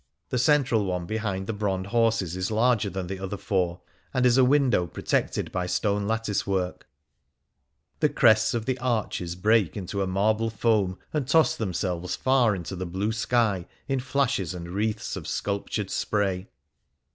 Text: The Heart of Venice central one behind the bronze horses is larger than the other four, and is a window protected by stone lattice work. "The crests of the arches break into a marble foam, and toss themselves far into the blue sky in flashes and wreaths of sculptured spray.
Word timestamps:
The 0.29 0.37
Heart 0.37 0.41
of 0.41 0.45
Venice 0.45 0.45
central 0.45 0.85
one 0.85 1.05
behind 1.05 1.45
the 1.45 1.53
bronze 1.53 1.89
horses 1.89 2.35
is 2.35 2.49
larger 2.49 2.89
than 2.89 3.05
the 3.05 3.19
other 3.19 3.37
four, 3.37 3.81
and 4.15 4.25
is 4.25 4.35
a 4.35 4.43
window 4.43 4.87
protected 4.87 5.51
by 5.51 5.67
stone 5.67 6.07
lattice 6.07 6.47
work. 6.47 6.87
"The 7.99 8.09
crests 8.09 8.55
of 8.55 8.65
the 8.65 8.79
arches 8.79 9.35
break 9.35 9.77
into 9.77 10.01
a 10.01 10.07
marble 10.07 10.49
foam, 10.49 10.97
and 11.13 11.27
toss 11.27 11.55
themselves 11.55 12.15
far 12.15 12.55
into 12.55 12.75
the 12.75 12.87
blue 12.87 13.11
sky 13.11 13.67
in 13.87 13.99
flashes 13.99 14.55
and 14.55 14.69
wreaths 14.69 15.15
of 15.15 15.27
sculptured 15.27 15.91
spray. 15.91 16.49